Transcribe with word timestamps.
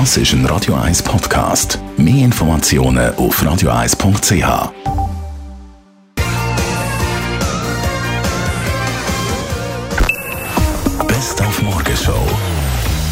Das 0.00 0.16
ist 0.16 0.32
ein 0.32 0.44
Radio 0.46 0.74
1 0.74 1.04
Podcast. 1.04 1.78
Mehr 1.96 2.24
Informationen 2.24 3.14
auf 3.14 3.40
radio1.ch. 3.40 4.72
Best 11.06 11.40
auf 11.40 11.62
Morgenshow 11.62 12.12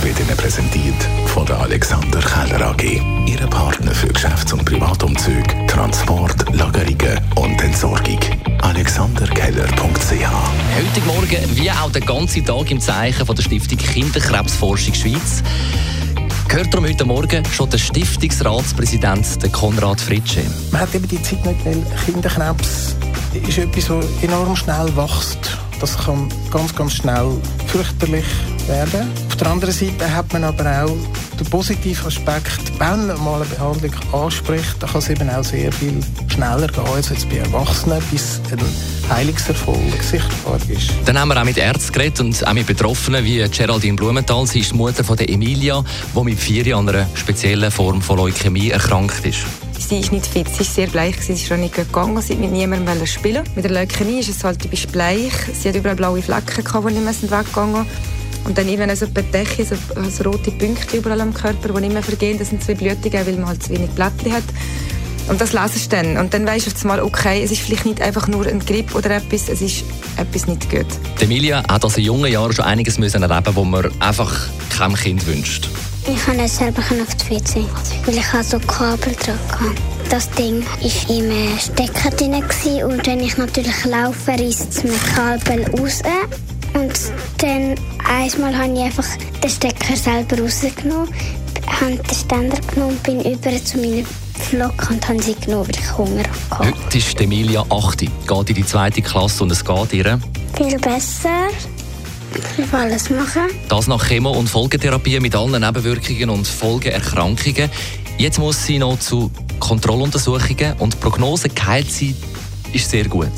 wird 0.03 0.19
Ihnen 0.19 0.37
präsentiert 0.37 1.07
von 1.27 1.47
der 1.47 1.61
Alexander 1.61 2.19
Keller 2.19 2.71
AG. 2.71 3.01
Ihre 3.27 3.47
Partner 3.47 3.93
für 3.93 4.09
Geschäfts- 4.09 4.53
und 4.53 4.65
Privatumzug, 4.65 5.69
Transport, 5.69 6.53
Lagerungen 6.53 7.21
und 7.37 7.63
Entsorgung. 7.63 8.19
AlexanderKeller.ch 8.61 10.11
Heute 10.11 11.01
Morgen, 11.07 11.57
wie 11.57 11.71
auch 11.71 11.93
den 11.93 12.05
ganzen 12.05 12.45
Tag 12.45 12.73
im 12.73 12.81
Zeichen 12.81 13.25
von 13.25 13.37
der 13.37 13.45
Stiftung 13.45 13.79
Kinderkrebsforschung 13.79 14.95
Schweiz, 14.95 15.45
gehört 16.53 16.75
darum 16.75 16.87
heute 16.87 17.07
Morgen 17.07 17.43
schon 17.47 17.71
der 17.71 17.79
Stiftungsratspräsident 17.79 19.51
Konrad 19.55 19.99
Fritsche. 19.99 20.43
Man 20.71 20.83
hat 20.83 20.95
eben 20.95 21.09
die 21.09 21.23
Zeit 21.23 21.43
nicht, 21.47 21.65
weil 21.65 21.83
Kinderkrebs 22.05 22.95
ist 23.49 23.57
etwas, 23.57 23.87
das 23.87 24.23
enorm 24.23 24.55
schnell 24.55 24.95
wächst. 24.95 25.57
Das 25.81 25.97
kann 25.97 26.29
ganz, 26.51 26.75
ganz 26.75 26.93
schnell 26.93 27.41
fürchterlich 27.69 28.27
werden. 28.67 29.11
Auf 29.29 29.37
der 29.37 29.47
anderen 29.47 29.73
Seite 29.73 30.15
hat 30.15 30.31
man 30.35 30.45
aber 30.45 30.85
auch 30.85 31.32
den 31.43 31.51
positiven 31.51 32.07
Aspekt, 32.07 32.79
wenn 32.79 33.07
man 33.07 33.25
mal 33.25 33.43
eine 33.43 33.45
Behandlung 33.47 33.93
anspricht, 34.13 34.77
dann 34.81 34.91
kann 34.91 34.99
es 35.01 35.09
eben 35.09 35.29
auch 35.31 35.45
sehr 35.45 35.73
viel 35.73 36.01
schneller 36.33 36.69
gehen 36.69 36.85
als 36.95 37.09
jetzt 37.09 37.29
bei 37.29 37.39
Erwachsenen, 37.39 38.03
bis 38.11 38.41
ein 38.51 38.61
Heilungserfolg 39.11 40.03
sichtbar 40.03 40.59
ist. 40.69 40.91
Dann 41.05 41.19
haben 41.19 41.29
wir 41.29 41.41
auch 41.41 41.45
mit 41.45 41.59
Ärzten 41.59 41.93
geredet 41.93 42.21
und 42.21 42.47
auch 42.47 42.53
mit 42.53 42.67
Betroffenen 42.67 43.25
wie 43.25 43.47
Geraldine 43.49 43.97
Blumenthal. 43.97 44.47
Sie 44.47 44.61
ist 44.61 44.73
die 44.73 44.77
Mutter 44.77 45.03
von 45.05 45.17
der 45.17 45.29
Emilia, 45.29 45.85
die 46.15 46.25
mit 46.25 46.39
vier 46.39 46.65
Jahren 46.65 46.89
an 46.89 46.95
einer 46.95 47.09
speziellen 47.15 47.71
Form 47.71 48.01
von 48.01 48.19
Leukämie 48.19 48.71
erkrankt 48.71 49.25
ist. 49.25 49.41
Sie 49.79 49.99
ist 49.99 50.13
nicht 50.13 50.27
fit, 50.27 50.49
sie 50.49 50.63
ist 50.63 50.75
sehr 50.75 50.87
bleich, 50.87 51.17
sie 51.21 51.33
ist 51.33 51.47
schon 51.47 51.61
nicht 51.61 51.75
gegangen, 51.75 52.23
sie 52.23 52.35
hat 52.35 52.41
mit 52.41 52.53
niemandem 52.53 53.07
spielen. 53.07 53.43
Mit 53.57 53.65
der 53.65 53.73
Leukämie 53.73 54.21
ist 54.21 54.29
es 54.29 54.45
halt, 54.45 54.63
du 54.65 54.69
bist 54.69 54.91
bleich, 54.93 55.33
sie 55.53 55.69
hat 55.69 55.77
überall 55.77 55.97
blaue 55.97 56.23
Flecken 56.23 56.63
gehabt, 56.65 56.89
die 56.89 56.95
nicht 56.95 57.23
mehr 57.23 57.41
weggegangen 57.41 57.85
und 58.45 58.59
dann 58.59 58.69
irgendwann 58.69 58.97
so 58.97 59.07
ein 59.07 59.15
Decke, 59.15 59.65
so, 59.65 59.77
so 60.11 60.25
rote 60.25 60.51
Punkte 60.51 60.97
überall 60.97 61.21
am 61.21 61.33
Körper, 61.33 61.73
die 61.73 61.81
nicht 61.81 61.93
mehr 61.93 62.03
vergehen, 62.03 62.39
das 62.39 62.51
sind 62.51 62.63
zwei 62.63 62.75
Blutungen, 62.75 63.27
weil 63.27 63.35
man 63.35 63.49
halt 63.49 63.63
zu 63.63 63.71
wenig 63.71 63.91
Blättchen 63.91 64.33
hat. 64.33 64.45
Und 65.29 65.41
das 65.41 65.53
lesest 65.53 65.93
du 65.93 65.97
dann. 65.97 66.17
Und 66.17 66.35
dann 66.35 66.47
weisst 66.47 66.83
du 66.83 66.89
mal, 66.89 67.01
okay, 67.01 67.43
es 67.43 67.53
ist 67.53 67.63
vielleicht 67.63 67.87
nicht 67.87 68.01
einfach 68.01 68.27
nur 68.27 68.47
ein 68.47 68.59
Grip 68.59 68.95
oder 68.95 69.11
etwas, 69.11 69.49
es 69.49 69.63
ist 69.63 69.85
etwas 70.17 70.47
nicht 70.47 70.69
gut. 70.69 70.87
Die 71.21 71.25
Emilia 71.25 71.63
hat 71.69 71.85
also 71.85 71.99
in 71.99 72.05
jungen 72.05 72.33
Jahren 72.33 72.53
schon 72.53 72.65
einiges 72.65 72.99
müssen 72.99 73.23
erleben 73.23 73.55
wo 73.55 73.65
man 73.65 73.91
einfach 74.01 74.49
keinem 74.77 74.95
Kind 74.95 75.27
wünscht. 75.27 75.69
Ich 76.09 76.25
kann 76.25 76.37
nicht 76.37 76.53
selber 76.53 76.81
auf 76.81 77.15
die 77.15 77.31
WC, 77.31 77.65
weil 78.07 78.19
ich 78.19 78.27
so 78.45 78.59
Kabel 78.59 79.15
dran 79.15 79.39
hatte. 79.49 79.93
Das 80.11 80.29
Ding 80.31 80.65
war 80.65 81.17
im 81.17 81.59
Stecker 81.59 82.11
drin 82.11 82.35
und 82.35 83.07
wenn 83.07 83.21
ich 83.21 83.39
natürlich 83.39 83.85
laufe, 83.85 84.33
reißt 84.33 84.71
es 84.71 84.83
mir 84.83 84.99
Kabel 85.15 85.65
raus. 85.71 86.03
Und 86.75 86.93
dann 87.39 87.75
einmal 88.09 88.57
habe 88.57 88.73
ich 88.73 88.81
einfach 88.81 89.07
den 89.43 89.51
Stecker 89.51 89.97
selber 89.97 90.39
rausgenommen, 90.41 91.09
habe 91.67 91.97
den 91.97 92.15
Ständer 92.15 92.59
genommen 92.73 92.97
und 92.97 93.03
bin 93.03 93.21
über 93.21 93.65
zu 93.65 93.79
meiner 93.79 94.07
Flocke 94.39 94.95
und 94.95 95.09
habe 95.09 95.23
sie 95.23 95.35
genommen, 95.35 95.69
weil 95.69 95.77
ich 95.77 95.99
Hunger 95.99 96.25
hatte. 96.51 96.73
Heute 96.73 96.99
ist 96.99 97.21
Emilia 97.21 97.65
8, 97.69 98.01
geht 98.01 98.49
in 98.49 98.55
die 98.55 98.67
zweite 98.67 99.03
Klasse 99.03 99.43
und 99.43 99.53
es 99.53 99.65
geht 99.65 99.93
ihr 99.93 100.19
viel 100.57 100.79
besser. 100.79 101.49
Ich 102.57 102.73
alles 102.73 103.11
machen. 103.11 103.43
Das 103.69 103.87
nach 103.89 104.09
Chemo- 104.09 104.33
und 104.33 104.49
Folgetherapie 104.49 105.21
mit 105.21 105.35
allen 105.35 105.61
Nebenwirkungen 105.61 106.31
und 106.31 106.47
Folgeerkrankungen. 106.47 107.71
Jetzt 108.17 108.39
muss 108.39 108.65
sie 108.65 108.79
noch 108.79 108.99
zu 108.99 109.31
Kontrolluntersuchungen 109.59 110.75
und 110.79 110.95
die 110.95 110.99
Prognose 110.99 111.49
geheilt 111.49 111.91
sein 111.91 112.17
ist 112.73 112.91
sehr 112.91 113.05
gut. 113.07 113.33